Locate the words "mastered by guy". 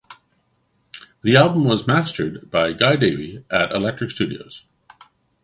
1.85-2.95